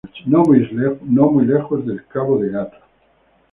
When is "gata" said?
2.49-2.79